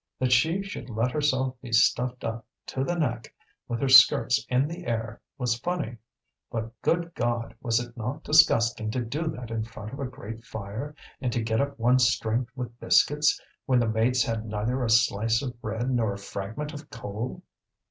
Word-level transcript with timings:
That 0.17 0.31
she 0.31 0.63
should 0.63 0.89
let 0.89 1.11
herself 1.11 1.61
be 1.61 1.71
stuffed 1.71 2.23
up 2.23 2.43
to 2.65 2.83
the 2.83 2.95
neck, 2.95 3.35
with 3.67 3.79
her 3.81 3.87
skirts 3.87 4.43
in 4.49 4.67
the 4.67 4.87
air, 4.87 5.21
was 5.37 5.59
funny. 5.59 5.97
But, 6.49 6.71
good 6.81 7.13
God! 7.13 7.53
was 7.61 7.79
it 7.79 7.95
not 7.95 8.23
disgusting 8.23 8.89
to 8.89 9.01
do 9.05 9.27
that 9.27 9.51
in 9.51 9.63
front 9.63 9.93
of 9.93 9.99
a 9.99 10.07
great 10.07 10.43
fire, 10.43 10.95
and 11.21 11.31
to 11.33 11.43
get 11.43 11.61
up 11.61 11.77
one's 11.77 12.07
strength 12.07 12.49
with 12.55 12.79
biscuits, 12.79 13.39
when 13.67 13.79
the 13.79 13.87
mates 13.87 14.23
had 14.23 14.43
neither 14.47 14.83
a 14.83 14.89
slice 14.89 15.43
of 15.43 15.61
bread 15.61 15.91
nor 15.91 16.13
a 16.13 16.17
fragment 16.17 16.73
of 16.73 16.89
coal? 16.89 17.43